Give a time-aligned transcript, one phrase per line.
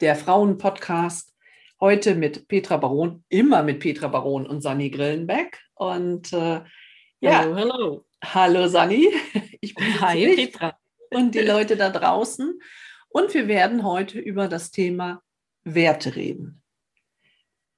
[0.00, 1.34] der Frauen-Podcast.
[1.80, 5.60] Heute mit Petra Baron, immer mit Petra Baron und Sani Grillenbeck.
[5.74, 6.60] Und äh,
[7.20, 8.06] ja, hallo, hallo.
[8.24, 9.08] Hallo Sani,
[9.60, 10.76] ich bin Hi, Petra.
[11.10, 12.60] Und die Leute da draußen.
[13.08, 15.22] Und wir werden heute über das Thema
[15.64, 16.62] Werte reden.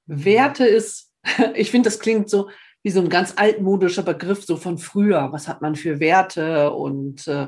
[0.05, 1.13] Werte ist,
[1.55, 2.49] ich finde, das klingt so
[2.83, 5.31] wie so ein ganz altmodischer Begriff, so von früher.
[5.31, 7.47] Was hat man für Werte und äh,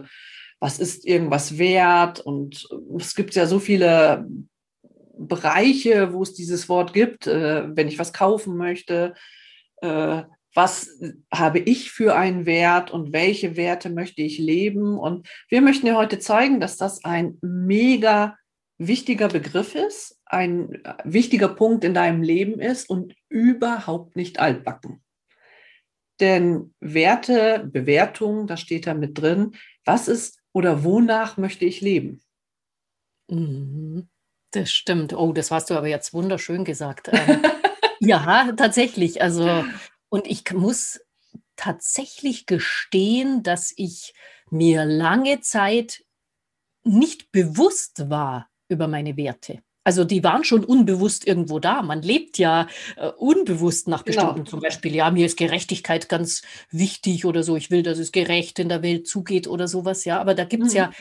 [0.59, 2.19] was ist irgendwas wert?
[2.19, 2.67] Und
[2.99, 4.27] es gibt ja so viele
[5.17, 9.14] Bereiche, wo es dieses Wort gibt, äh, wenn ich was kaufen möchte.
[9.81, 10.23] Äh,
[10.55, 11.00] was
[11.33, 14.97] habe ich für einen Wert und welche Werte möchte ich leben?
[14.97, 18.38] Und wir möchten dir heute zeigen, dass das ein mega
[18.78, 25.03] wichtiger Begriff ist, ein wichtiger Punkt in deinem Leben ist und überhaupt nicht altbacken.
[26.20, 29.55] Denn Werte, Bewertung, da steht da mit drin,
[29.86, 32.22] was ist oder wonach möchte ich leben?
[33.30, 34.08] Mhm.
[34.53, 35.13] Das stimmt.
[35.13, 37.09] Oh, das hast du aber jetzt wunderschön gesagt.
[37.11, 37.41] Ähm,
[37.99, 39.21] ja, tatsächlich.
[39.21, 39.65] Also,
[40.09, 41.01] und ich muss
[41.55, 44.13] tatsächlich gestehen, dass ich
[44.51, 46.03] mir lange Zeit
[46.83, 49.63] nicht bewusst war über meine Werte.
[49.85, 51.81] Also die waren schon unbewusst irgendwo da.
[51.81, 54.15] Man lebt ja äh, unbewusst nach genau.
[54.15, 54.49] bestimmten, genau.
[54.49, 57.57] zum Beispiel, ja, mir ist Gerechtigkeit ganz wichtig oder so.
[57.57, 60.21] Ich will, dass es gerecht in der Welt zugeht oder sowas, ja.
[60.21, 60.77] Aber da gibt es mhm.
[60.77, 60.91] ja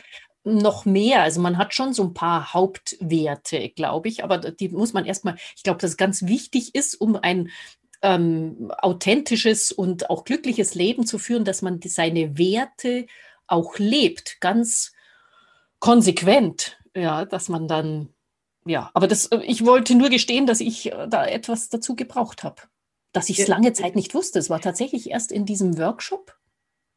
[0.43, 1.21] noch mehr.
[1.21, 5.35] Also man hat schon so ein paar Hauptwerte, glaube ich, aber die muss man erstmal,
[5.55, 7.49] ich glaube, dass es ganz wichtig ist, um ein
[8.01, 13.07] ähm, authentisches und auch glückliches Leben zu führen, dass man seine Werte
[13.47, 14.93] auch lebt, ganz
[15.79, 18.09] konsequent, ja, dass man dann
[18.65, 22.43] ja, aber das, äh, ich wollte nur gestehen, dass ich äh, da etwas dazu gebraucht
[22.43, 22.61] habe.
[23.11, 24.39] Dass ich es lange Zeit nicht wusste.
[24.39, 26.35] Es war tatsächlich erst in diesem Workshop,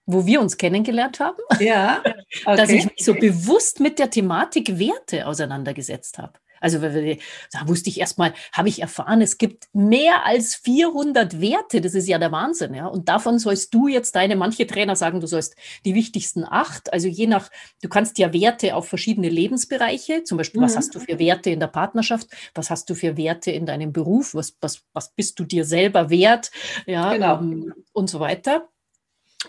[0.06, 2.14] wo wir uns kennengelernt haben, ja, okay.
[2.56, 6.34] dass ich mich so bewusst mit der Thematik Werte auseinandergesetzt habe.
[6.60, 11.80] Also da wusste ich erstmal, habe ich erfahren, es gibt mehr als 400 Werte.
[11.80, 12.74] Das ist ja der Wahnsinn.
[12.74, 12.86] Ja?
[12.86, 16.92] Und davon sollst du jetzt deine, manche Trainer sagen, du sollst die wichtigsten acht.
[16.92, 17.50] Also je nach,
[17.82, 20.64] du kannst ja Werte auf verschiedene Lebensbereiche, zum Beispiel, mhm.
[20.64, 23.92] was hast du für Werte in der Partnerschaft, was hast du für Werte in deinem
[23.92, 26.50] Beruf, was, was, was bist du dir selber wert,
[26.86, 27.38] ja, genau.
[27.38, 28.68] Ähm, und so weiter.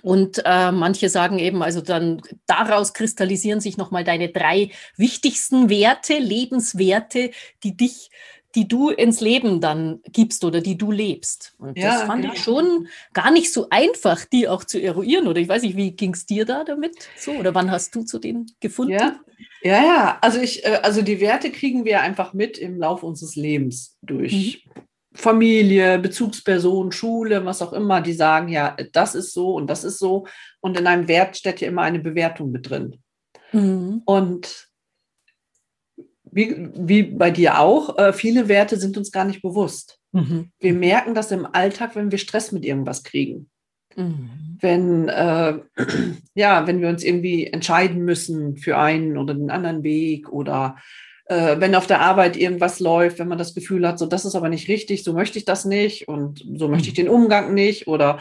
[0.01, 6.17] Und äh, manche sagen eben, also dann daraus kristallisieren sich nochmal deine drei wichtigsten Werte,
[6.17, 7.31] Lebenswerte,
[7.63, 8.09] die dich,
[8.55, 11.53] die du ins Leben dann gibst oder die du lebst.
[11.57, 12.33] Und ja, das fand genau.
[12.33, 15.27] ich schon gar nicht so einfach, die auch zu eruieren.
[15.27, 17.31] Oder ich weiß nicht, wie ging es dir da damit so?
[17.31, 18.93] Oder wann hast du zu denen gefunden?
[18.93, 19.19] Ja,
[19.61, 20.17] ja, ja.
[20.21, 24.63] Also ich, äh, also die Werte kriegen wir einfach mit im Laufe unseres Lebens durch
[24.65, 24.85] mhm.
[25.17, 29.97] Familie, Bezugsperson, Schule, was auch immer, die sagen, ja, das ist so und das ist
[29.97, 30.27] so.
[30.61, 33.01] Und in einem Wert steht ja immer eine Bewertung mit drin.
[33.51, 34.03] Mhm.
[34.05, 34.67] Und
[36.23, 39.99] wie, wie bei dir auch, äh, viele Werte sind uns gar nicht bewusst.
[40.11, 40.51] Mhm.
[40.59, 43.49] Wir merken das im Alltag, wenn wir Stress mit irgendwas kriegen.
[43.95, 44.57] Mhm.
[44.59, 45.57] Wenn, äh,
[46.35, 50.77] ja, wenn wir uns irgendwie entscheiden müssen für einen oder den anderen Weg oder
[51.29, 54.35] äh, wenn auf der Arbeit irgendwas läuft, wenn man das Gefühl hat, so das ist
[54.35, 57.03] aber nicht richtig, so möchte ich das nicht und so möchte ich mhm.
[57.03, 58.19] den Umgang nicht oder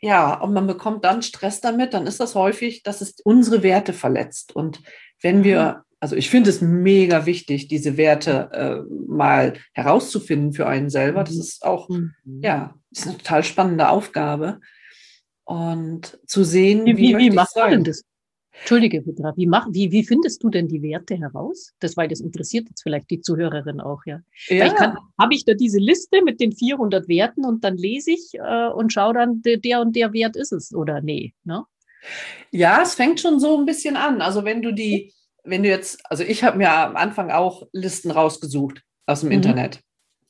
[0.00, 3.94] ja, und man bekommt dann Stress damit, dann ist das häufig, dass es unsere Werte
[3.94, 4.54] verletzt.
[4.54, 4.82] Und
[5.22, 5.94] wenn wir, mhm.
[5.98, 11.24] also ich finde es mega wichtig, diese Werte äh, mal herauszufinden für einen selber.
[11.24, 11.40] Das mhm.
[11.40, 11.88] ist auch,
[12.42, 14.60] ja, ist eine total spannende Aufgabe.
[15.44, 18.04] Und zu sehen, wie, wie, wie macht man das?
[18.60, 21.72] Entschuldige, Petra, wie, mach, wie, wie findest du denn die Werte heraus?
[21.80, 24.20] Das, weil das interessiert jetzt vielleicht die Zuhörerin auch, ja.
[24.48, 24.96] ja.
[25.18, 28.92] Habe ich da diese Liste mit den 400 Werten und dann lese ich äh, und
[28.92, 31.64] schaue dann, der und der Wert ist es oder nee, ne?
[32.50, 34.20] Ja, es fängt schon so ein bisschen an.
[34.20, 35.12] Also wenn du die,
[35.42, 39.36] wenn du jetzt, also ich habe mir am Anfang auch Listen rausgesucht aus dem mhm.
[39.36, 39.80] Internet.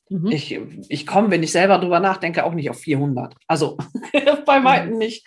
[0.09, 0.27] Mhm.
[0.31, 3.35] Ich, ich komme, wenn ich selber drüber nachdenke, auch nicht auf 400.
[3.47, 3.77] Also
[4.47, 5.27] bei weitem nicht.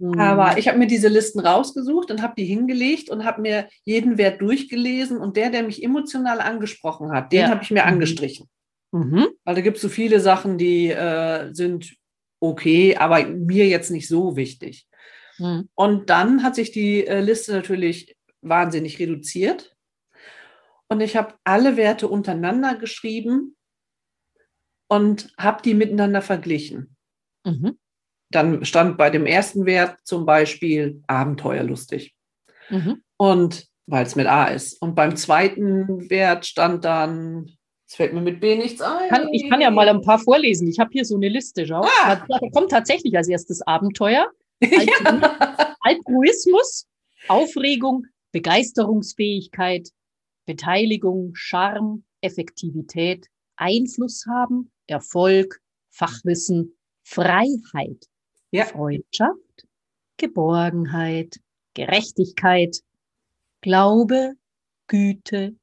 [0.00, 0.58] Aber mhm.
[0.58, 4.40] ich habe mir diese Listen rausgesucht und habe die hingelegt und habe mir jeden Wert
[4.40, 7.48] durchgelesen und der, der mich emotional angesprochen hat, den ja.
[7.48, 7.88] habe ich mir mhm.
[7.88, 8.48] angestrichen.
[8.92, 9.28] Mhm.
[9.44, 11.94] Weil da gibt es so viele Sachen, die äh, sind
[12.40, 14.86] okay, aber mir jetzt nicht so wichtig.
[15.38, 15.68] Mhm.
[15.74, 19.74] Und dann hat sich die äh, Liste natürlich wahnsinnig reduziert.
[20.88, 23.56] und ich habe alle Werte untereinander geschrieben
[24.88, 26.96] und habe die miteinander verglichen.
[27.44, 27.78] Mhm.
[28.34, 32.14] Dann stand bei dem ersten Wert zum Beispiel abenteuerlustig.
[32.70, 33.02] Mhm.
[33.16, 34.80] Und weil es mit A ist.
[34.80, 37.50] Und beim zweiten Wert stand dann,
[37.86, 39.08] es fällt mir mit B nichts ein.
[39.08, 40.68] Kann, ich kann ja mal ein paar vorlesen.
[40.68, 41.66] Ich habe hier so eine Liste.
[41.66, 41.82] Schau.
[42.02, 42.16] Ah.
[42.26, 45.76] Da kommt tatsächlich als erstes Abenteuer, ja.
[45.80, 46.86] Altruismus,
[47.28, 49.90] Aufregung, Begeisterungsfähigkeit,
[50.46, 53.26] Beteiligung, Charme, Effektivität,
[53.56, 55.60] Einfluss haben, Erfolg,
[55.90, 58.06] Fachwissen, Freiheit,
[58.58, 58.64] ja.
[58.66, 59.66] Freundschaft,
[60.16, 61.40] Geborgenheit,
[61.74, 62.78] Gerechtigkeit,
[63.60, 64.34] Glaube,
[64.86, 65.56] Güte,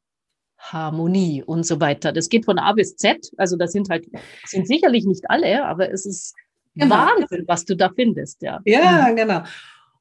[0.58, 2.12] Harmonie und so weiter.
[2.12, 3.32] Das geht von A bis Z.
[3.38, 4.08] Also das sind halt,
[4.46, 6.36] sind sicherlich nicht alle, aber es ist
[6.76, 6.96] genau.
[6.96, 8.42] Wahnsinn, was du da findest.
[8.42, 9.16] Ja, ja mhm.
[9.16, 9.44] genau.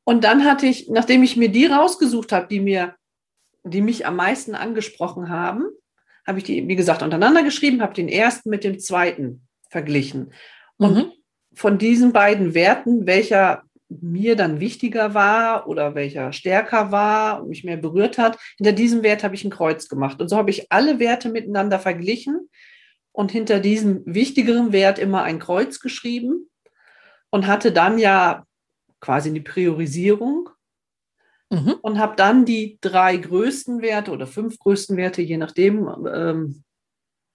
[0.04, 2.96] Und dann hatte ich, nachdem ich mir die rausgesucht habe, die mir,
[3.64, 5.64] die mich am meisten angesprochen haben,
[6.26, 10.32] habe ich die, wie gesagt, untereinander geschrieben, habe den ersten mit dem zweiten verglichen.
[10.76, 11.12] Und mhm.
[11.60, 17.64] Von diesen beiden Werten, welcher mir dann wichtiger war oder welcher stärker war und mich
[17.64, 20.22] mehr berührt hat, hinter diesem Wert habe ich ein Kreuz gemacht.
[20.22, 22.48] Und so habe ich alle Werte miteinander verglichen
[23.12, 26.48] und hinter diesem wichtigeren Wert immer ein Kreuz geschrieben
[27.28, 28.46] und hatte dann ja
[29.00, 30.48] quasi die Priorisierung
[31.50, 31.74] mhm.
[31.82, 36.64] und habe dann die drei größten Werte oder fünf größten Werte, je nachdem, ähm,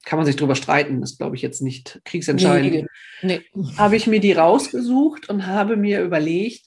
[0.05, 2.87] kann man sich darüber streiten, das glaube ich jetzt nicht kriegsentscheidend.
[3.21, 3.75] Nee, nee.
[3.77, 6.65] Habe ich mir die rausgesucht und habe mir überlegt,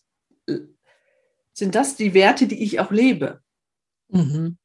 [1.52, 3.40] sind das die Werte, die ich auch lebe?
[4.08, 4.58] Mhm.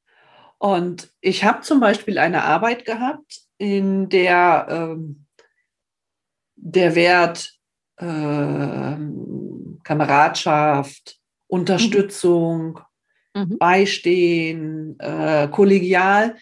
[0.58, 5.26] Und ich habe zum Beispiel eine Arbeit gehabt, in der ähm,
[6.56, 7.54] der Wert
[8.00, 12.80] ähm, Kameradschaft, Unterstützung,
[13.34, 13.58] mhm.
[13.58, 16.38] Beistehen, äh, kollegial,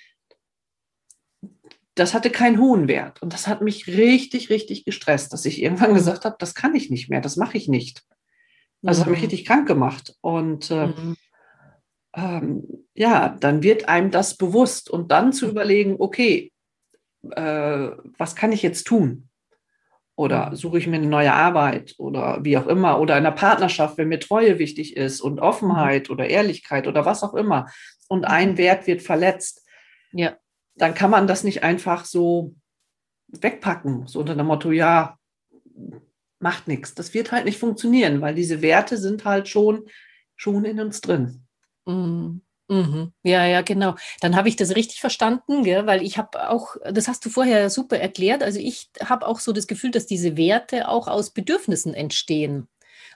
[1.95, 3.21] das hatte keinen hohen Wert.
[3.21, 6.89] Und das hat mich richtig, richtig gestresst, dass ich irgendwann gesagt habe, das kann ich
[6.89, 8.03] nicht mehr, das mache ich nicht.
[8.83, 9.05] Also mhm.
[9.05, 9.25] hat mich mhm.
[9.25, 10.15] richtig krank gemacht.
[10.21, 11.17] Und äh, mhm.
[12.15, 15.51] ähm, ja, dann wird einem das bewusst und dann zu mhm.
[15.51, 16.51] überlegen, okay,
[17.31, 19.27] äh, was kann ich jetzt tun?
[20.15, 20.55] Oder mhm.
[20.55, 24.07] suche ich mir eine neue Arbeit oder wie auch immer, oder in einer Partnerschaft, wenn
[24.07, 27.67] mir Treue wichtig ist und Offenheit oder Ehrlichkeit oder was auch immer.
[28.07, 29.65] Und ein Wert wird verletzt.
[30.13, 30.37] Ja
[30.75, 32.55] dann kann man das nicht einfach so
[33.27, 35.17] wegpacken, so unter dem Motto, ja,
[36.39, 36.95] macht nichts.
[36.95, 39.85] Das wird halt nicht funktionieren, weil diese Werte sind halt schon,
[40.35, 41.45] schon in uns drin.
[41.85, 42.41] Mhm.
[42.67, 43.11] Mhm.
[43.23, 43.95] Ja, ja, genau.
[44.21, 45.85] Dann habe ich das richtig verstanden, gell?
[45.87, 49.51] weil ich habe auch, das hast du vorher super erklärt, also ich habe auch so
[49.51, 52.67] das Gefühl, dass diese Werte auch aus Bedürfnissen entstehen.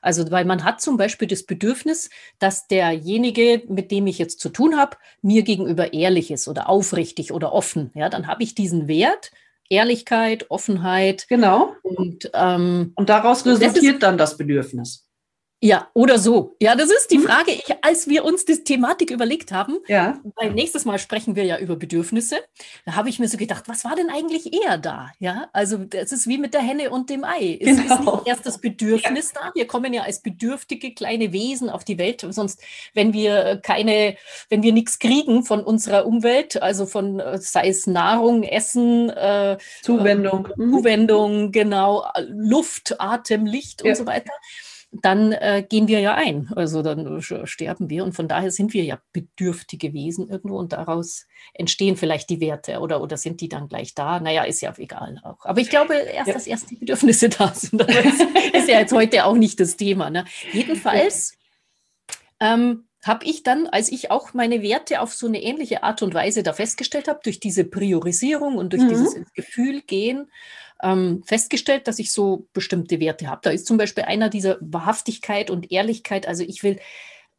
[0.06, 4.50] Also, weil man hat zum Beispiel das Bedürfnis, dass derjenige, mit dem ich jetzt zu
[4.50, 7.90] tun habe, mir gegenüber ehrlich ist oder aufrichtig oder offen.
[7.96, 9.32] Ja, dann habe ich diesen Wert,
[9.68, 11.28] Ehrlichkeit, Offenheit.
[11.28, 11.74] Genau.
[11.82, 15.05] Und, ähm, und daraus resultiert dann das Bedürfnis.
[15.66, 16.56] Ja, oder so.
[16.60, 17.24] Ja, das ist die hm.
[17.24, 19.80] Frage, ich, als wir uns die Thematik überlegt haben.
[19.88, 20.20] Ja.
[20.36, 22.38] Weil nächstes Mal sprechen wir ja über Bedürfnisse.
[22.86, 25.10] Da habe ich mir so gedacht, was war denn eigentlich eher da?
[25.18, 27.58] Ja, also es ist wie mit der Henne und dem Ei.
[27.60, 27.96] Es genau.
[27.96, 29.42] ist nicht erst das Bedürfnis ja.
[29.42, 29.52] da.
[29.56, 32.24] Wir kommen ja als bedürftige kleine Wesen auf die Welt.
[32.30, 32.62] Sonst,
[32.94, 34.18] wenn wir keine,
[34.50, 39.58] wenn wir nichts kriegen von unserer Umwelt, also von, äh, sei es Nahrung, Essen, äh,
[39.82, 43.90] Zuwendung, äh, Zuwendung, genau, Luft, Atem, Licht ja.
[43.90, 44.32] und so weiter
[45.02, 46.52] dann äh, gehen wir ja ein.
[46.56, 48.04] Also dann sterben wir.
[48.04, 52.80] Und von daher sind wir ja bedürftige Wesen irgendwo und daraus entstehen vielleicht die Werte
[52.80, 54.20] oder, oder sind die dann gleich da?
[54.20, 55.46] Naja, ist ja egal auch.
[55.46, 56.34] Aber ich glaube erst, ja.
[56.34, 57.86] dass erst die Bedürfnisse da sind.
[57.96, 60.10] Das ist ja jetzt heute auch nicht das Thema.
[60.10, 60.26] Ne?
[60.52, 61.38] Jedenfalls
[62.40, 66.14] ähm, habe ich dann, als ich auch meine Werte auf so eine ähnliche Art und
[66.14, 68.90] Weise da festgestellt habe, durch diese Priorisierung und durch mhm.
[68.90, 70.32] dieses Gefühl gehen,
[70.82, 73.42] ähm, festgestellt, dass ich so bestimmte Werte habe.
[73.44, 76.28] Da ist zum Beispiel einer dieser Wahrhaftigkeit und Ehrlichkeit.
[76.28, 76.80] Also ich will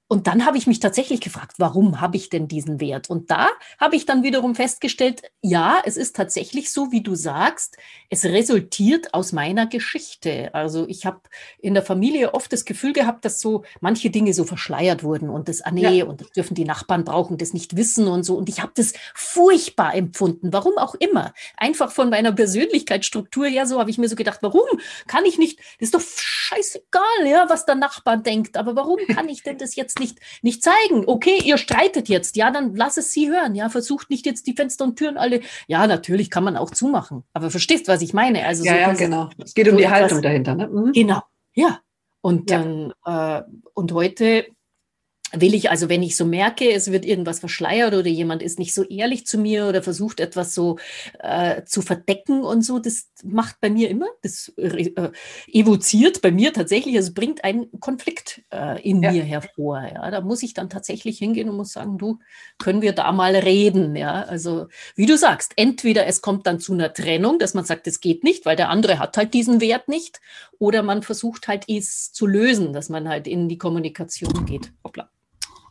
[0.08, 3.10] und dann habe ich mich tatsächlich gefragt, warum habe ich denn diesen Wert?
[3.10, 3.48] Und da
[3.80, 7.76] habe ich dann wiederum festgestellt, ja, es ist tatsächlich so, wie du sagst,
[8.08, 10.54] es resultiert aus meiner Geschichte.
[10.54, 11.22] Also ich habe
[11.58, 15.48] in der Familie oft das Gefühl gehabt, dass so manche Dinge so verschleiert wurden und
[15.48, 16.04] das, ah nee, ja.
[16.04, 18.36] und das dürfen die Nachbarn brauchen, das nicht wissen und so.
[18.36, 21.34] Und ich habe das furchtbar empfunden, warum auch immer.
[21.56, 24.68] Einfach von meiner Persönlichkeitsstruktur her, so habe ich mir so gedacht, warum
[25.08, 29.28] kann ich nicht, das ist doch scheißegal, ja, was der Nachbar denkt, aber warum kann
[29.28, 31.04] ich denn das jetzt jetzt nicht, nicht zeigen.
[31.06, 33.54] Okay, ihr streitet jetzt, ja, dann lass es sie hören.
[33.54, 35.40] Ja, versucht nicht jetzt die Fenster und Türen alle.
[35.66, 37.24] Ja, natürlich kann man auch zumachen.
[37.32, 38.44] Aber verstehst, was ich meine?
[38.46, 39.30] Also ja, so ja, genau.
[39.42, 40.54] Es geht um so die Haltung dahinter.
[40.54, 40.68] Ne?
[40.68, 40.92] Mhm.
[40.92, 41.22] Genau,
[41.54, 41.80] ja.
[42.20, 42.58] Und ja.
[42.58, 43.42] dann, äh,
[43.74, 44.46] und heute
[45.40, 48.74] will ich also, wenn ich so merke, es wird irgendwas verschleiert oder jemand ist nicht
[48.74, 50.78] so ehrlich zu mir oder versucht etwas so
[51.20, 54.90] äh, zu verdecken und so, das macht bei mir immer, das äh,
[55.46, 59.12] evoziert bei mir tatsächlich, also bringt einen Konflikt äh, in ja.
[59.12, 59.82] mir hervor.
[59.82, 62.18] Ja, da muss ich dann tatsächlich hingehen und muss sagen, du,
[62.58, 63.96] können wir da mal reden?
[63.96, 67.86] Ja, also wie du sagst, entweder es kommt dann zu einer Trennung, dass man sagt,
[67.86, 70.20] es geht nicht, weil der andere hat halt diesen Wert nicht,
[70.58, 74.72] oder man versucht halt es zu lösen, dass man halt in die Kommunikation geht.
[74.84, 75.10] Hoppla.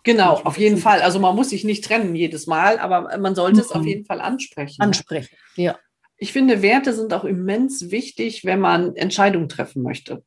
[0.06, 1.02] Genau, auf jeden Fall.
[1.02, 3.88] Also man muss sich nicht trennen jedes Mal, aber man sollte es auf mhm.
[3.88, 4.82] jeden Fall ansprechen.
[4.82, 5.78] Ansprechen, ja.
[6.18, 10.24] Ich finde, Werte sind auch immens wichtig, wenn man Entscheidungen treffen möchte.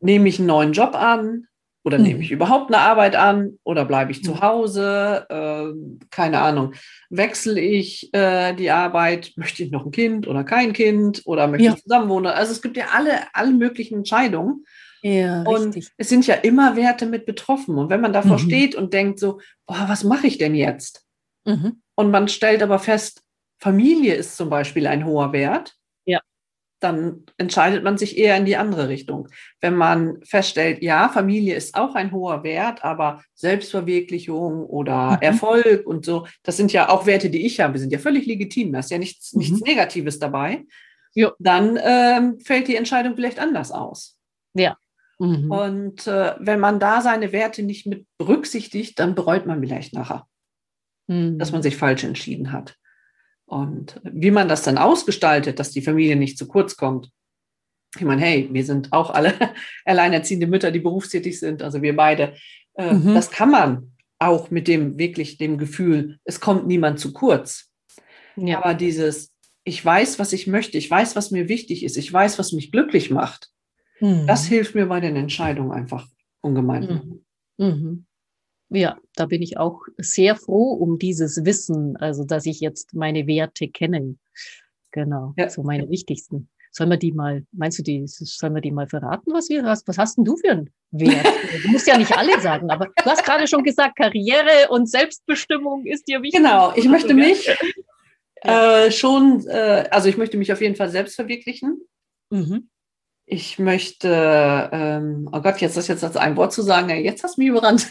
[0.00, 1.48] Nehme ich einen neuen Job an
[1.84, 2.04] oder mhm.
[2.04, 4.40] nehme ich überhaupt eine Arbeit an oder bleibe ich zu mhm.
[4.40, 5.26] Hause?
[5.28, 6.74] Äh, keine Ahnung.
[7.10, 9.32] Wechsle ich äh, die Arbeit?
[9.34, 11.74] Möchte ich noch ein Kind oder kein Kind oder möchte ja.
[11.74, 12.32] ich zusammenwohnen?
[12.32, 14.64] Also es gibt ja alle, alle möglichen Entscheidungen.
[15.02, 15.90] Ja, und richtig.
[15.96, 17.78] es sind ja immer Werte mit betroffen.
[17.78, 18.42] Und wenn man davor mhm.
[18.42, 21.04] steht und denkt so, boah, was mache ich denn jetzt?
[21.44, 21.82] Mhm.
[21.94, 23.22] Und man stellt aber fest,
[23.60, 25.74] Familie ist zum Beispiel ein hoher Wert.
[26.04, 26.20] Ja.
[26.80, 29.28] Dann entscheidet man sich eher in die andere Richtung.
[29.60, 35.22] Wenn man feststellt, ja, Familie ist auch ein hoher Wert, aber Selbstverwirklichung oder mhm.
[35.22, 38.72] Erfolg und so, das sind ja auch Werte, die ich habe, sind ja völlig legitim.
[38.72, 39.40] Da ist ja nichts, mhm.
[39.40, 40.64] nichts Negatives dabei.
[41.14, 41.32] Ja.
[41.40, 44.16] Dann ähm, fällt die Entscheidung vielleicht anders aus.
[44.54, 44.76] Ja.
[45.18, 45.50] Mhm.
[45.50, 50.26] Und äh, wenn man da seine Werte nicht mit berücksichtigt, dann bereut man vielleicht nachher,
[51.08, 51.38] mhm.
[51.38, 52.76] dass man sich falsch entschieden hat.
[53.46, 57.10] Und wie man das dann ausgestaltet, dass die Familie nicht zu kurz kommt.
[57.96, 59.32] Ich meine, hey, wir sind auch alle
[59.84, 62.34] alleinerziehende Mütter, die berufstätig sind, also wir beide.
[62.74, 63.14] Äh, mhm.
[63.14, 67.72] Das kann man auch mit dem wirklich dem Gefühl, es kommt niemand zu kurz.
[68.36, 68.58] Ja.
[68.58, 69.32] Aber dieses,
[69.64, 72.70] ich weiß, was ich möchte, ich weiß, was mir wichtig ist, ich weiß, was mich
[72.70, 73.50] glücklich macht.
[74.00, 74.26] Mhm.
[74.26, 76.06] Das hilft mir bei den Entscheidungen einfach
[76.40, 77.22] ungemein.
[77.58, 77.66] Mhm.
[77.66, 78.04] mhm.
[78.70, 83.26] Ja, da bin ich auch sehr froh um dieses Wissen, also dass ich jetzt meine
[83.26, 84.16] Werte kenne.
[84.92, 85.48] Genau, ja.
[85.48, 86.50] so meine wichtigsten.
[86.70, 89.88] Sollen wir die mal, meinst du, die, sollen wir die mal verraten, was wir hast?
[89.88, 91.26] Was hast denn du für einen Wert?
[91.62, 95.86] Du musst ja nicht alle sagen, aber du hast gerade schon gesagt, Karriere und Selbstbestimmung
[95.86, 96.38] ist dir wichtig.
[96.38, 97.48] Genau, ich möchte mich
[98.42, 101.80] äh, schon, äh, also ich möchte mich auf jeden Fall selbst verwirklichen.
[102.28, 102.68] Mhm
[103.30, 107.36] ich möchte, ähm, oh Gott, jetzt das jetzt als ein Wort zu sagen, jetzt hast
[107.36, 107.86] du mich überrannt.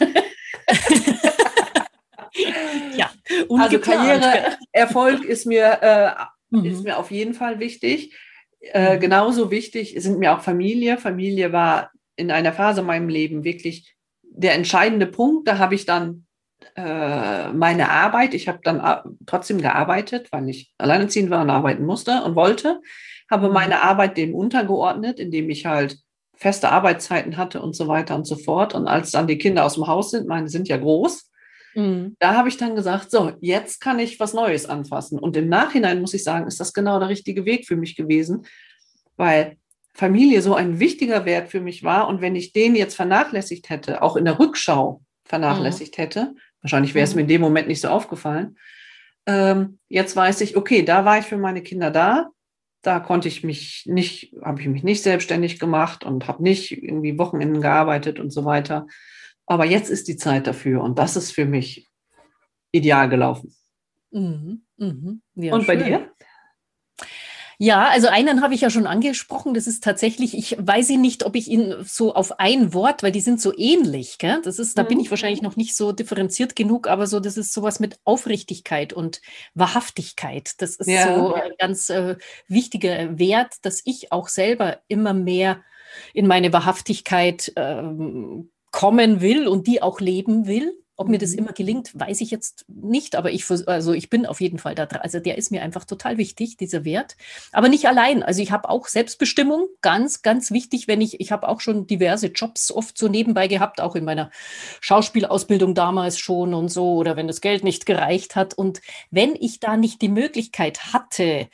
[2.96, 3.08] ja,
[3.48, 6.10] also Karriere, Erfolg ist mir, äh,
[6.50, 6.64] mhm.
[6.64, 8.16] ist mir auf jeden Fall wichtig.
[8.60, 9.00] Äh, mhm.
[9.00, 10.98] genauso wichtig sind mir auch Familie.
[10.98, 15.46] Familie war in einer Phase in meinem Leben wirklich der entscheidende Punkt.
[15.46, 16.26] Da habe ich dann
[16.74, 21.86] äh, meine Arbeit, ich habe dann äh, trotzdem gearbeitet, weil ich alleinerziehend war und arbeiten
[21.86, 22.80] musste und wollte
[23.30, 23.54] habe mhm.
[23.54, 25.98] meine Arbeit dem untergeordnet, indem ich halt
[26.36, 28.74] feste Arbeitszeiten hatte und so weiter und so fort.
[28.74, 31.30] Und als dann die Kinder aus dem Haus sind, meine sind ja groß,
[31.74, 32.16] mhm.
[32.20, 35.18] da habe ich dann gesagt, so, jetzt kann ich was Neues anfassen.
[35.18, 38.46] Und im Nachhinein muss ich sagen, ist das genau der richtige Weg für mich gewesen,
[39.16, 39.56] weil
[39.94, 42.06] Familie so ein wichtiger Wert für mich war.
[42.06, 46.02] Und wenn ich den jetzt vernachlässigt hätte, auch in der Rückschau vernachlässigt mhm.
[46.02, 47.16] hätte, wahrscheinlich wäre es mhm.
[47.16, 48.56] mir in dem Moment nicht so aufgefallen.
[49.26, 52.30] Ähm, jetzt weiß ich, okay, da war ich für meine Kinder da
[52.82, 57.18] da konnte ich mich nicht, habe ich mich nicht selbstständig gemacht und habe nicht irgendwie
[57.18, 58.86] Wochenenden gearbeitet und so weiter.
[59.46, 61.88] Aber jetzt ist die Zeit dafür und das ist für mich
[62.70, 63.54] ideal gelaufen.
[64.10, 65.14] Mhm, mh.
[65.34, 65.66] ja, und schön.
[65.66, 66.10] bei dir?
[67.60, 69.52] Ja, also einen habe ich ja schon angesprochen.
[69.52, 73.20] Das ist tatsächlich, ich weiß nicht, ob ich ihn so auf ein Wort, weil die
[73.20, 74.18] sind so ähnlich.
[74.18, 74.40] Gell?
[74.44, 74.88] Das ist, da mhm.
[74.88, 78.92] bin ich wahrscheinlich noch nicht so differenziert genug, aber so, das ist sowas mit Aufrichtigkeit
[78.92, 79.20] und
[79.54, 80.52] Wahrhaftigkeit.
[80.62, 81.16] Das ist ja.
[81.16, 85.60] so ein ganz äh, wichtiger Wert, dass ich auch selber immer mehr
[86.14, 90.78] in meine Wahrhaftigkeit ähm, kommen will und die auch leben will.
[91.00, 91.38] Ob mir das mhm.
[91.38, 94.84] immer gelingt, weiß ich jetzt nicht, aber ich, also ich bin auf jeden Fall da
[94.84, 95.00] dran.
[95.00, 97.16] Also der ist mir einfach total wichtig, dieser Wert.
[97.52, 98.24] Aber nicht allein.
[98.24, 102.26] Also ich habe auch Selbstbestimmung, ganz, ganz wichtig, wenn ich, ich habe auch schon diverse
[102.26, 104.32] Jobs oft so nebenbei gehabt, auch in meiner
[104.80, 108.54] Schauspielausbildung damals schon und so, oder wenn das Geld nicht gereicht hat.
[108.54, 108.80] Und
[109.12, 111.48] wenn ich da nicht die Möglichkeit hatte,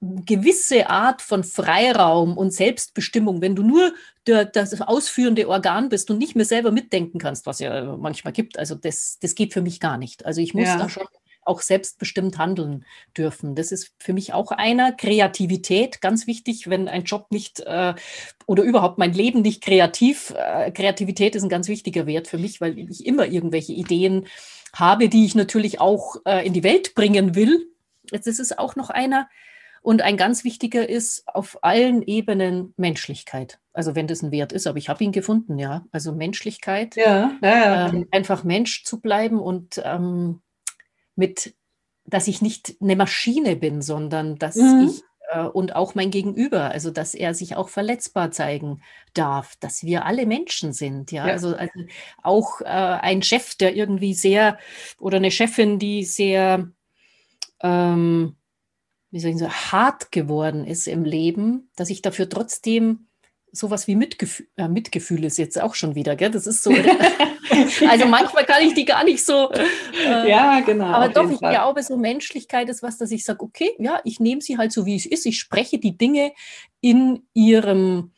[0.00, 3.92] gewisse Art von Freiraum und Selbstbestimmung, wenn du nur
[4.26, 8.58] der, das ausführende Organ bist und nicht mehr selber mitdenken kannst, was ja manchmal gibt,
[8.58, 10.24] also das, das geht für mich gar nicht.
[10.24, 10.78] Also ich muss ja.
[10.78, 11.06] da schon
[11.42, 12.84] auch selbstbestimmt handeln
[13.16, 13.54] dürfen.
[13.54, 14.92] Das ist für mich auch einer.
[14.92, 17.94] Kreativität, ganz wichtig, wenn ein Job nicht äh,
[18.46, 22.60] oder überhaupt mein Leben nicht kreativ, äh, Kreativität ist ein ganz wichtiger Wert für mich,
[22.60, 24.26] weil ich immer irgendwelche Ideen
[24.74, 27.66] habe, die ich natürlich auch äh, in die Welt bringen will.
[28.10, 29.28] Jetzt ist auch noch einer,
[29.82, 33.60] Und ein ganz wichtiger ist auf allen Ebenen Menschlichkeit.
[33.72, 35.86] Also wenn das ein Wert ist, aber ich habe ihn gefunden, ja.
[35.90, 36.96] Also Menschlichkeit.
[36.96, 37.88] Ja, ja.
[37.88, 40.42] Ähm, einfach Mensch zu bleiben und ähm,
[41.16, 41.54] mit,
[42.04, 44.90] dass ich nicht eine Maschine bin, sondern dass Mhm.
[44.90, 48.82] ich äh, und auch mein Gegenüber, also dass er sich auch verletzbar zeigen
[49.14, 51.26] darf, dass wir alle Menschen sind, ja.
[51.26, 51.32] Ja.
[51.32, 51.80] Also, also
[52.22, 54.58] auch äh, ein Chef, der irgendwie sehr
[54.98, 56.68] oder eine Chefin, die sehr
[57.62, 58.36] ähm,
[59.10, 63.06] wie soll ich sagen, hart geworden ist im Leben, dass ich dafür trotzdem
[63.52, 66.30] sowas wie Mitgefühl, äh, Mitgefühl ist jetzt auch schon wieder, gell?
[66.30, 66.70] Das ist so.
[67.88, 69.50] also manchmal kann ich die gar nicht so.
[69.50, 70.86] Äh, ja, genau.
[70.86, 71.52] aber doch, ich Fall.
[71.52, 74.86] glaube, so Menschlichkeit ist was, dass ich sage, okay, ja, ich nehme sie halt so,
[74.86, 75.26] wie es ist.
[75.26, 76.32] Ich spreche die Dinge
[76.80, 78.12] in ihrem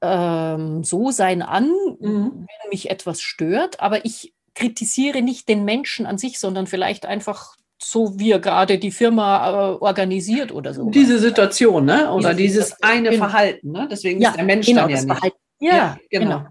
[0.00, 1.70] ähm, So-Sein an,
[2.00, 2.46] Mhm.
[2.46, 7.56] wenn mich etwas stört, aber ich kritisiere nicht den Menschen an sich, sondern vielleicht einfach
[7.82, 10.90] so, wie er gerade die Firma äh, organisiert oder so.
[10.90, 12.10] Diese Situation, ne?
[12.12, 13.12] Oder Diese dieses Situation, eine.
[13.16, 13.88] Verhalten, ne?
[13.90, 15.14] Deswegen ja, ist der Mensch genau, dann ja das nicht.
[15.14, 15.36] Verhalten.
[15.60, 16.38] Ja, Ja, genau.
[16.38, 16.48] genau.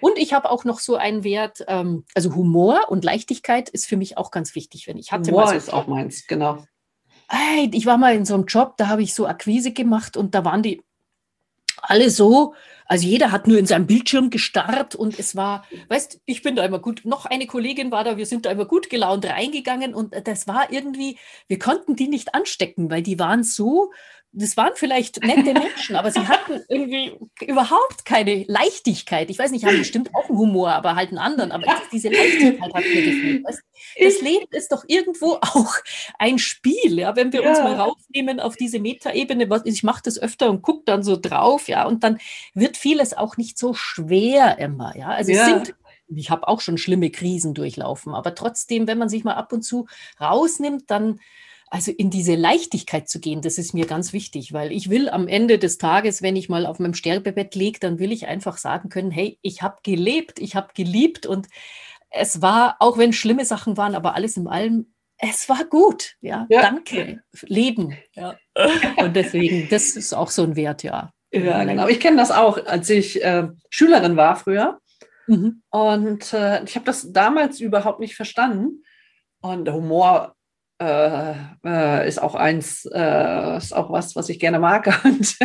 [0.00, 3.96] Und ich habe auch noch so einen Wert, ähm, also Humor und Leichtigkeit ist für
[3.96, 6.64] mich auch ganz wichtig, wenn ich hatte Humor so ist auch meins, genau.
[7.28, 10.34] Ey, ich war mal in so einem Job, da habe ich so Akquise gemacht und
[10.34, 10.82] da waren die
[11.82, 12.54] alle so,
[12.86, 16.64] also jeder hat nur in seinem Bildschirm gestarrt und es war, weißt, ich bin da
[16.64, 20.14] immer gut, noch eine Kollegin war da, wir sind da immer gut gelaunt reingegangen und
[20.26, 21.18] das war irgendwie,
[21.48, 23.92] wir konnten die nicht anstecken, weil die waren so,
[24.38, 27.12] das waren vielleicht nette Menschen, aber sie hatten irgendwie
[27.46, 29.30] überhaupt keine Leichtigkeit.
[29.30, 32.72] Ich weiß nicht, haben bestimmt auch einen Humor, aber halt einen anderen, aber diese Leichtigkeit
[32.74, 33.42] hat mir gefehlt.
[33.44, 33.60] Weißt?
[34.02, 35.74] Das Leben ist doch irgendwo auch
[36.18, 37.64] ein Spiel, ja, wenn wir uns Ja.
[37.64, 41.86] mal raufnehmen auf diese Metaebene, ich mache das öfter und gucke dann so drauf, ja,
[41.86, 42.18] und dann
[42.54, 45.08] wird vieles auch nicht so schwer immer, ja.
[45.08, 45.38] Also Ja.
[45.40, 45.74] es sind
[46.10, 49.60] ich habe auch schon schlimme Krisen durchlaufen, aber trotzdem, wenn man sich mal ab und
[49.62, 49.86] zu
[50.18, 51.20] rausnimmt, dann
[51.70, 55.28] also in diese Leichtigkeit zu gehen, das ist mir ganz wichtig, weil ich will am
[55.28, 58.88] Ende des Tages, wenn ich mal auf meinem Sterbebett liege, dann will ich einfach sagen
[58.88, 61.46] können, hey, ich habe gelebt, ich habe geliebt und
[62.10, 66.14] es war, auch wenn schlimme Sachen waren, aber alles in allem, es war gut.
[66.20, 66.62] Ja, Ja.
[66.62, 67.20] danke.
[67.42, 67.96] Leben.
[68.14, 68.36] Ja.
[68.96, 71.12] Und deswegen, das ist auch so ein Wert, ja.
[71.30, 71.88] Ja, genau.
[71.88, 74.78] Ich kenne das auch, als ich äh, Schülerin war früher.
[75.26, 75.62] Mhm.
[75.70, 78.82] Und äh, ich habe das damals überhaupt nicht verstanden.
[79.40, 80.34] Und der Humor
[80.78, 84.86] äh, äh, ist auch eins, äh, ist auch was, was ich gerne mag.
[85.04, 85.36] Und,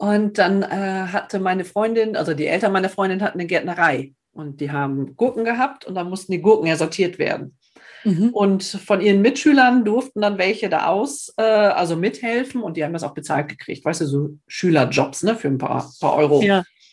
[0.00, 4.14] und dann äh, hatte meine Freundin, also die Eltern meiner Freundin hatten eine Gärtnerei.
[4.32, 7.56] Und die haben Gurken gehabt und dann mussten die Gurken ja sortiert werden.
[8.04, 8.28] Mhm.
[8.28, 12.92] Und von ihren Mitschülern durften dann welche da aus, äh, also mithelfen und die haben
[12.92, 13.84] das auch bezahlt gekriegt.
[13.84, 16.40] Weißt du, so Schülerjobs, ne, für ein paar, paar Euro.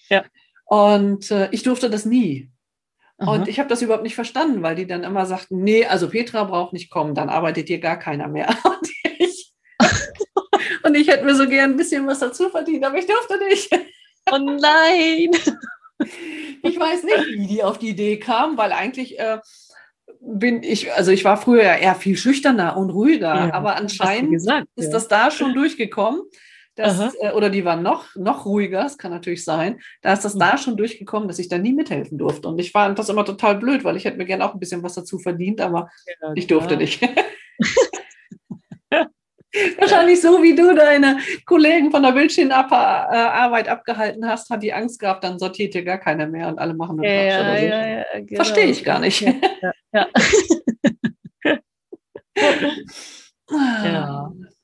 [0.09, 0.23] Ja.
[0.65, 2.49] Und äh, ich durfte das nie.
[3.17, 3.31] Aha.
[3.31, 6.43] Und ich habe das überhaupt nicht verstanden, weil die dann immer sagten, nee, also Petra
[6.43, 8.49] braucht nicht kommen, dann arbeitet hier gar keiner mehr.
[8.63, 9.53] Und ich,
[10.83, 13.69] und ich hätte mir so gern ein bisschen was dazu verdient, aber ich durfte nicht.
[14.31, 15.31] Oh nein.
[16.63, 19.39] Ich weiß nicht, wie die auf die Idee kamen, weil eigentlich äh,
[20.19, 24.31] bin ich, also ich war früher ja eher viel schüchterner und ruhiger, Ja, aber anscheinend
[24.31, 24.91] gesagt, ist ja.
[24.91, 26.21] das da schon durchgekommen.
[26.77, 27.11] Aha.
[27.21, 29.79] äh, oder die waren noch, noch ruhiger, das kann natürlich sein.
[30.01, 30.39] Da ist das Mhm.
[30.39, 32.47] da schon durchgekommen, dass ich da nie mithelfen durfte.
[32.49, 34.83] Und ich fand das immer total blöd, weil ich hätte mir gerne auch ein bisschen
[34.83, 35.89] was dazu verdient, aber
[36.21, 36.79] Ja, ich durfte klar.
[36.81, 37.01] nicht.
[39.79, 45.23] Wahrscheinlich so, wie du deine Kollegen von der Bildschirmarbeit abgehalten hast, hat die Angst gehabt,
[45.23, 47.65] dann sortiert hier gar keiner mehr und alle machen Quatsch Ja, oder so.
[47.65, 48.35] ja, ja, genau.
[48.43, 49.21] Verstehe ich gar nicht.
[49.21, 49.73] Ja, ja.
[49.93, 50.07] Ja.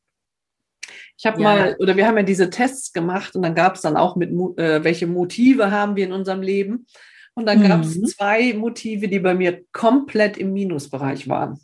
[1.22, 1.44] Ich habe Ja.
[1.44, 4.32] mal, oder wir haben ja diese Tests gemacht und dann gab es dann auch mit,
[4.58, 6.88] äh, welche Motive haben wir in unserem Leben.
[7.36, 8.06] Und dann gab es Mhm.
[8.06, 11.60] zwei Motive, die bei mir komplett im Minusbereich waren.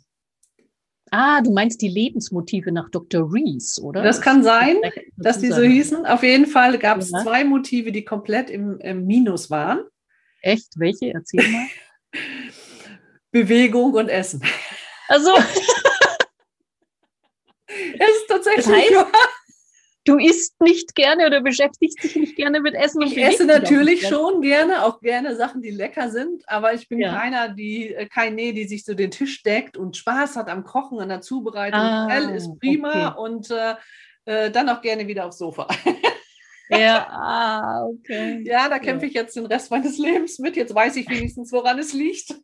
[1.10, 3.28] Ah, du meinst die Lebensmotive nach Dr.
[3.32, 4.00] Rees, oder?
[4.02, 4.76] Das kann sein,
[5.16, 6.06] dass die so hießen.
[6.06, 7.22] Auf jeden Fall gab es Ja.
[7.24, 9.80] zwei Motive, die komplett im, im Minus waren.
[10.40, 10.68] Echt?
[10.76, 11.12] Welche?
[11.14, 11.66] Erzähl mal.
[13.32, 14.40] Bewegung und Essen.
[15.08, 15.30] Also,
[17.98, 18.92] Es ist tatsächlich Das heißt.
[20.08, 24.06] Du isst nicht gerne oder beschäftigst dich nicht gerne mit Essen und Ich esse natürlich
[24.06, 27.14] schon gerne, auch gerne Sachen, die lecker sind, aber ich bin Ja.
[27.14, 30.98] keiner, die, äh, keine, die sich so den Tisch deckt und Spaß hat am Kochen,
[31.00, 31.80] an der Zubereitung.
[31.80, 33.20] Ah, Hell ist prima okay.
[33.20, 33.74] und äh,
[34.24, 35.68] äh, dann auch gerne wieder aufs Sofa.
[36.70, 38.42] Ja, ah, okay.
[38.44, 40.56] ja, da kämpfe ich jetzt den Rest meines Lebens mit.
[40.56, 42.34] Jetzt weiß ich wenigstens, woran es liegt.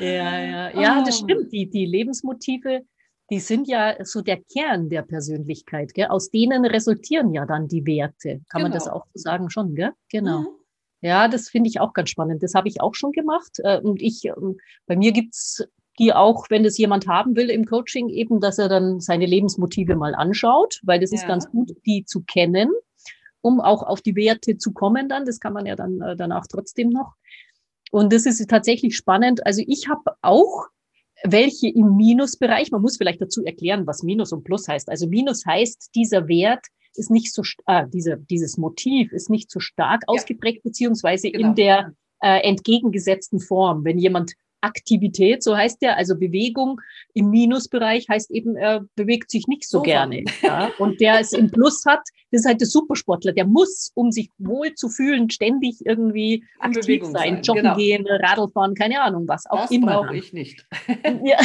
[0.00, 1.24] Ja, ja, ja, das Ah.
[1.24, 1.52] stimmt.
[1.52, 2.82] Die, die Lebensmotive,
[3.30, 5.94] die sind ja so der Kern der Persönlichkeit.
[5.94, 6.06] Gell?
[6.08, 8.42] Aus denen resultieren ja dann die Werte.
[8.48, 8.96] Kann man das Genau.
[8.96, 9.92] auch so sagen schon, gell?
[10.10, 10.40] Genau.
[10.40, 10.48] Mhm.
[11.00, 12.42] Ja, das finde ich auch ganz spannend.
[12.42, 13.58] Das habe ich auch schon gemacht.
[13.58, 15.62] Äh, Und ich, ähm, bei mir gibt's
[15.98, 19.96] die auch, wenn das jemand haben will im Coaching, eben, dass er dann seine Lebensmotive
[19.96, 21.18] mal anschaut, weil das ja.
[21.18, 22.70] ist ganz gut, die zu kennen,
[23.42, 25.24] um auch auf die Werte zu kommen dann.
[25.24, 27.12] Das kann man ja dann äh, danach trotzdem noch.
[27.90, 29.46] Und das ist tatsächlich spannend.
[29.46, 30.66] Also ich habe auch
[31.26, 34.88] welche im Minusbereich, man muss vielleicht dazu erklären, was Minus und Plus heißt.
[34.88, 39.58] Also Minus heißt, dieser Wert ist nicht so, äh, diese, dieses Motiv ist nicht so
[39.58, 40.14] stark ja.
[40.14, 41.48] ausgeprägt, beziehungsweise genau.
[41.48, 43.84] in der äh, entgegengesetzten Form.
[43.84, 46.80] Wenn jemand Aktivität, so heißt der, also Bewegung
[47.12, 50.24] im Minusbereich heißt eben, er bewegt sich nicht so, so gerne.
[50.42, 50.70] Ja?
[50.78, 52.00] Und der es im Plus hat,
[52.30, 57.04] das ist halt der Supersportler, der muss, um sich wohl zu fühlen, ständig irgendwie aktiv
[57.04, 57.76] sein, sein, joggen genau.
[57.76, 59.92] gehen, Radl fahren, keine Ahnung, was auch das immer.
[59.92, 60.66] Das brauche ich nicht.
[61.24, 61.38] Ja.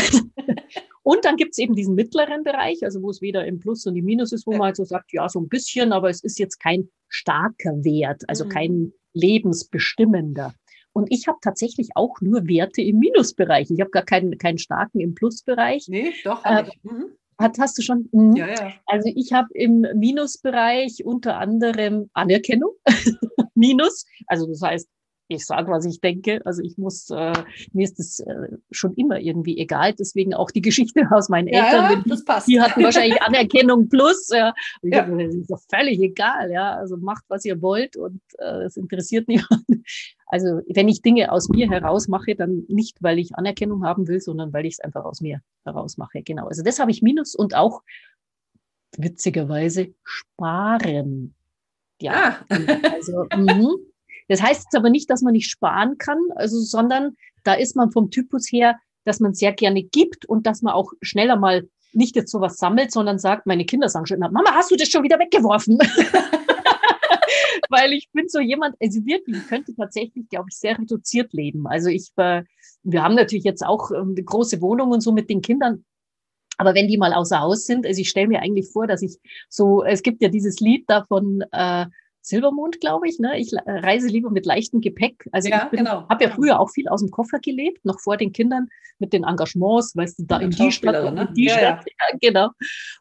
[1.03, 3.95] Und dann gibt es eben diesen mittleren Bereich, also wo es weder im Plus und
[3.95, 6.39] im Minus ist, wo man halt so sagt, ja, so ein bisschen, aber es ist
[6.39, 8.49] jetzt kein starker Wert, also mhm.
[8.49, 10.53] kein lebensbestimmender.
[10.93, 13.69] Und ich habe tatsächlich auch nur Werte im Minusbereich.
[13.69, 15.88] Ich habe gar keinen, keinen starken im Plusbereich.
[15.88, 16.43] Nee, doch.
[16.43, 17.12] Äh, mhm.
[17.38, 18.10] Hat, hast du schon?
[18.12, 18.36] Mhm.
[18.36, 18.73] Ja, ja.
[18.86, 22.71] Also ich habe im Minusbereich unter anderem Anerkennung.
[23.56, 24.06] Minus.
[24.28, 24.89] Also das heißt,
[25.30, 26.42] ich sage, was ich denke.
[26.44, 27.34] Also ich muss, äh,
[27.72, 29.94] mir ist das äh, schon immer irgendwie egal.
[29.94, 31.92] Deswegen auch die Geschichte aus meinen ja, Eltern.
[31.92, 32.48] Ja, das passt.
[32.48, 34.30] Die hatten wahrscheinlich Anerkennung plus.
[34.30, 34.54] Ja.
[34.82, 35.06] ja.
[35.06, 36.52] Hab, das ist doch völlig egal.
[36.52, 39.84] Ja, also macht, was ihr wollt und äh, es interessiert niemanden.
[40.26, 44.22] Also wenn ich Dinge aus mir heraus mache, dann nicht, weil ich Anerkennung haben will,
[44.22, 46.24] sondern weil ich es einfach aus mir heraus mache.
[46.24, 46.48] Genau.
[46.48, 47.84] Also das habe ich Minus und auch
[48.98, 51.36] witzigerweise sparen.
[52.02, 52.56] Ja, ah.
[52.94, 53.76] also mh.
[54.30, 57.92] Das heißt jetzt aber nicht, dass man nicht sparen kann, also, sondern da ist man
[57.92, 62.15] vom Typus her, dass man sehr gerne gibt und dass man auch schneller mal nicht
[62.15, 65.18] jetzt sowas sammelt, sondern sagt, meine Kinder sagen schon, Mama, hast du das schon wieder
[65.20, 65.80] weggeworfen?
[67.70, 71.68] Weil ich bin so jemand, also wirklich, ich könnte tatsächlich, glaube ich, sehr reduziert leben.
[71.68, 72.44] Also ich, äh,
[72.84, 75.86] wir haben natürlich jetzt auch ähm, eine große Wohnung und so mit den Kindern.
[76.58, 79.18] Aber wenn die mal außer Haus sind, also ich stelle mir eigentlich vor, dass ich
[79.50, 81.86] so, es gibt ja dieses Lied davon, äh,
[82.21, 83.19] Silbermond, glaube ich.
[83.19, 83.39] Ne?
[83.39, 85.27] Ich äh, reise lieber mit leichtem Gepäck.
[85.32, 86.08] Also ja, ich genau.
[86.10, 88.67] habe ja früher auch viel aus dem Koffer gelebt, noch vor den Kindern
[88.99, 91.27] mit den Engagements, weißt du, da in die Stadt und ne?
[91.27, 91.86] in die ja, Stadt.
[92.12, 92.17] Ja.
[92.19, 92.49] genau.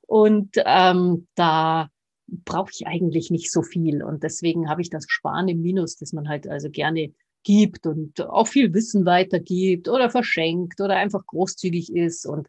[0.07, 1.89] Und ähm, da
[2.27, 4.03] brauche ich eigentlich nicht so viel.
[4.03, 7.13] Und deswegen habe ich das Sparen im Minus, dass man halt also gerne
[7.45, 12.27] gibt und auch viel Wissen weitergibt oder verschenkt oder einfach großzügig ist.
[12.27, 12.49] Und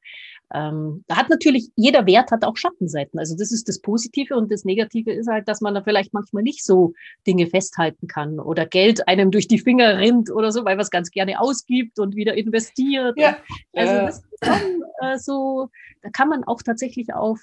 [0.54, 3.20] ähm, da hat natürlich, jeder Wert hat auch Schattenseiten.
[3.20, 6.44] Also das ist das Positive und das Negative ist halt, dass man da vielleicht manchmal
[6.44, 6.94] nicht so
[7.28, 10.90] Dinge festhalten kann oder Geld einem durch die Finger rinnt oder so, weil man es
[10.90, 13.16] ganz gerne ausgibt und wieder investiert.
[13.18, 13.38] Ja.
[13.74, 15.70] Also das ist schon äh, so,
[16.02, 17.40] da kann man auch tatsächlich auf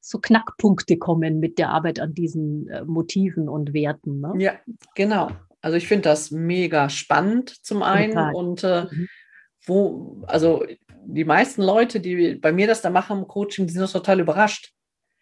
[0.00, 4.20] so Knackpunkte kommen mit der Arbeit an diesen äh, Motiven und Werten.
[4.20, 4.32] Ne?
[4.38, 4.52] Ja,
[4.94, 5.30] genau.
[5.60, 8.34] Also ich finde das mega spannend zum einen Total.
[8.34, 9.08] und äh, mhm.
[9.66, 10.64] wo, also
[11.14, 14.20] die meisten Leute, die bei mir das da machen im Coaching, die sind das total
[14.20, 14.72] überrascht.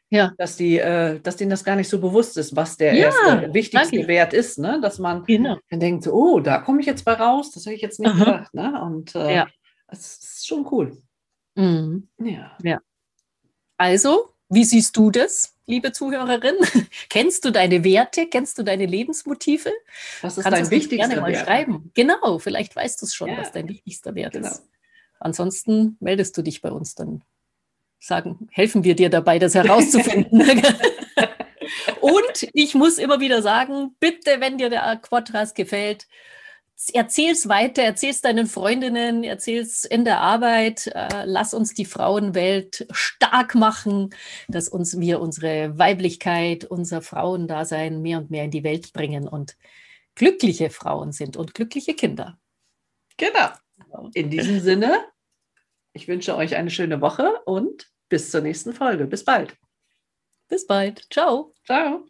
[0.09, 0.33] Ja.
[0.39, 3.55] Dass, die, äh, dass denen das gar nicht so bewusst ist, was der ja, erste,
[3.55, 4.09] wichtigste danke.
[4.09, 4.59] Wert ist.
[4.59, 4.81] Ne?
[4.81, 5.59] Dass man genau.
[5.69, 8.25] dann denkt, oh, da komme ich jetzt bei raus, das habe ich jetzt nicht Aha.
[8.25, 8.55] gedacht.
[8.55, 8.83] Ne?
[8.83, 9.49] Und äh, ja.
[9.89, 10.97] das ist schon cool.
[11.57, 12.09] Mhm.
[12.19, 12.57] Ja.
[12.63, 12.81] ja.
[13.77, 16.55] Also, wie siehst du das, liebe Zuhörerin?
[17.09, 18.27] Kennst du deine Werte?
[18.27, 19.73] Kennst du deine Lebensmotive?
[20.23, 21.47] Was ist Kannst dein wichtigster gerne mal Wert?
[21.47, 21.91] schreiben.
[21.95, 23.39] Genau, vielleicht weißt du es schon, ja.
[23.39, 24.49] was dein wichtigster Wert genau.
[24.49, 24.63] ist.
[25.19, 27.23] Ansonsten meldest du dich bei uns, dann
[27.99, 30.43] sagen, helfen wir dir dabei, das herauszufinden.
[32.01, 36.07] Und ich muss immer wieder sagen, bitte, wenn dir der Quadras gefällt,
[36.93, 43.55] erzähl's weiter, erzähl's deinen Freundinnen, erzähl's in der Arbeit, äh, lass uns die Frauenwelt stark
[43.55, 44.11] machen,
[44.49, 49.57] dass uns wir unsere Weiblichkeit, unser Frauendasein mehr und mehr in die Welt bringen und
[50.15, 52.39] glückliche Frauen sind und glückliche Kinder.
[53.17, 53.49] Genau.
[54.15, 55.05] In diesem Sinne,
[55.93, 59.07] ich wünsche euch eine schöne Woche und bis zur nächsten Folge.
[59.07, 59.57] Bis bald.
[60.49, 61.07] Bis bald.
[61.11, 61.55] Ciao.
[61.65, 62.05] Ciao.